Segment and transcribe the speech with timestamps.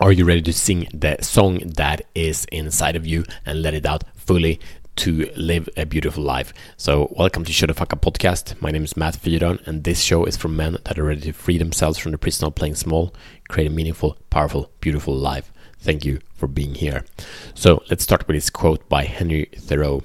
[0.00, 3.84] Are you ready to sing the song that is inside of you and let it
[3.84, 4.58] out fully
[4.96, 6.54] to live a beautiful life?
[6.78, 8.58] So, welcome to Show the Fuck Up podcast.
[8.62, 11.32] My name is Matt Fyron, and this show is for men that are ready to
[11.32, 13.14] free themselves from the prison of playing small,
[13.50, 15.52] create a meaningful, powerful, beautiful life.
[15.78, 17.04] Thank you for being here.
[17.54, 20.02] So, let's start with this quote by Henry Thoreau.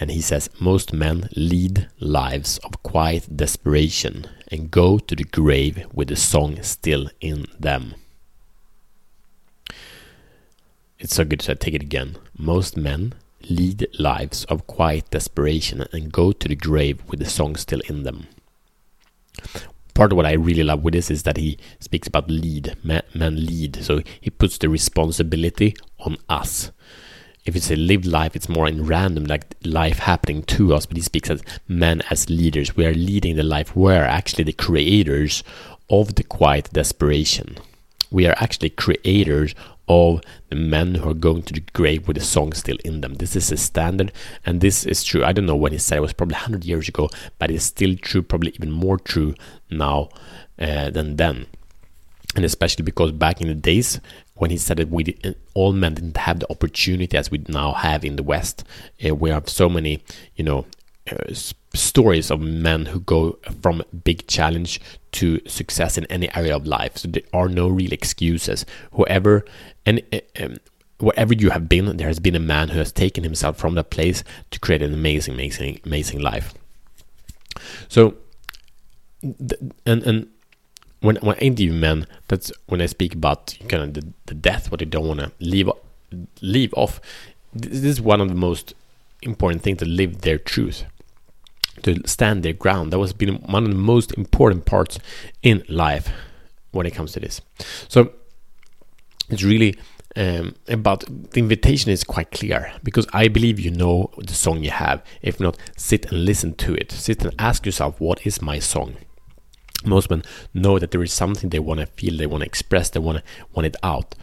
[0.00, 5.86] And he says, Most men lead lives of quiet desperation and go to the grave
[5.94, 7.94] with the song still in them.
[11.00, 12.18] It's so good, I take it again.
[12.36, 13.14] Most men
[13.48, 18.02] lead lives of quiet desperation and go to the grave with the song still in
[18.02, 18.26] them.
[19.94, 23.02] Part of what I really love with this is that he speaks about lead, men,
[23.14, 23.82] lead.
[23.82, 26.70] So he puts the responsibility on us.
[27.46, 30.84] If it's a lived life, it's more in random, like life happening to us.
[30.84, 32.76] But he speaks as men as leaders.
[32.76, 33.74] We are leading the life.
[33.74, 35.42] We're actually the creators
[35.88, 37.56] of the quiet desperation.
[38.10, 39.54] We are actually creators
[39.90, 43.14] of the men who are going to the grave with the song still in them.
[43.14, 44.12] This is a standard,
[44.46, 45.24] and this is true.
[45.24, 47.10] I don't know when he said it was probably 100 years ago,
[47.40, 49.34] but it's still true, probably even more true
[49.68, 50.10] now
[50.60, 51.46] uh, than then.
[52.36, 53.98] And especially because back in the days
[54.34, 57.72] when he said that we did, all men didn't have the opportunity as we now
[57.72, 58.62] have in the West,
[59.04, 60.04] uh, we have so many,
[60.36, 60.66] you know,
[61.10, 61.34] uh,
[61.74, 64.80] stories of men who go from big challenge
[65.12, 66.98] to success in any area of life.
[66.98, 68.66] So there are no real excuses.
[68.92, 69.44] Whoever
[69.86, 70.02] and
[70.40, 70.56] um,
[70.98, 73.90] wherever you have been, there has been a man who has taken himself from that
[73.90, 76.54] place to create an amazing, amazing, amazing life.
[77.88, 78.14] So,
[79.22, 80.28] and and
[81.00, 84.70] when when I interview men, that's when I speak about kind of the, the death,
[84.70, 85.70] what they don't want to leave
[86.40, 87.00] leave off.
[87.52, 88.74] This is one of the most
[89.22, 90.84] important things to live their truth
[91.84, 92.92] to stand their ground.
[92.92, 94.98] That was been one of the most important parts
[95.42, 96.08] in life
[96.72, 97.40] when it comes to this.
[97.88, 98.12] So
[99.28, 99.76] it's really
[100.16, 104.70] um, about the invitation is quite clear because I believe you know the song you
[104.70, 105.02] have.
[105.22, 106.92] If not, sit and listen to it.
[106.92, 108.96] Sit and ask yourself, what is my song?
[109.84, 112.90] Most men know that there is something they want to feel, they want to express,
[112.90, 113.24] they want to
[113.54, 114.14] want it out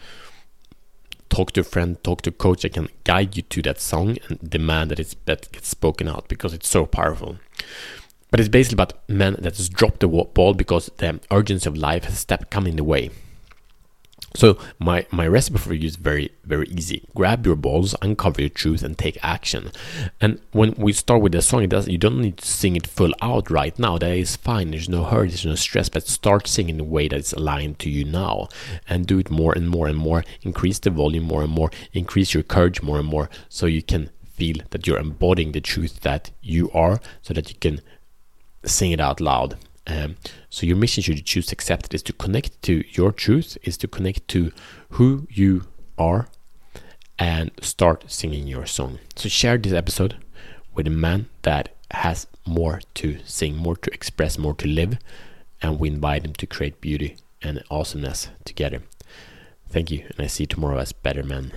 [1.28, 4.16] talk to a friend, talk to a coach that can guide you to that song
[4.28, 7.38] and demand that, it's, that gets spoken out because it's so powerful.
[8.30, 12.04] But it's basically about men that has dropped the ball because the urgency of life
[12.04, 13.10] has stepped come in the way.
[14.36, 17.08] So my my recipe for you is very very easy.
[17.14, 19.72] Grab your balls, uncover your truth, and take action.
[20.20, 22.86] And when we start with the song, it does you don't need to sing it
[22.86, 23.96] full out right now.
[23.96, 24.70] That is fine.
[24.70, 25.28] There's no hurry.
[25.28, 25.88] There's no stress.
[25.88, 28.48] But start singing in a way that's aligned to you now,
[28.88, 30.24] and do it more and more and more.
[30.42, 31.70] Increase the volume more and more.
[31.94, 36.00] Increase your courage more and more, so you can feel that you're embodying the truth
[36.00, 37.80] that you are, so that you can
[38.64, 39.56] sing it out loud
[39.88, 40.16] um,
[40.50, 43.56] so your mission, should you choose to accept it, is to connect to your truth,
[43.62, 44.52] is to connect to
[44.90, 45.64] who you
[45.96, 46.28] are,
[47.18, 48.98] and start singing your song.
[49.16, 50.16] So share this episode
[50.74, 54.98] with a man that has more to sing, more to express, more to live,
[55.62, 58.82] and we invite him to create beauty and awesomeness together.
[59.70, 61.52] Thank you, and I see you tomorrow as better men.